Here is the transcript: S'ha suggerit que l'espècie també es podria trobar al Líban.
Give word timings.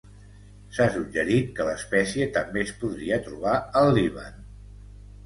S'ha 0.77 0.85
suggerit 0.93 1.51
que 1.59 1.67
l'espècie 1.67 2.27
també 2.37 2.63
es 2.69 2.71
podria 2.85 3.21
trobar 3.29 3.55
al 3.83 3.91
Líban. 3.99 4.41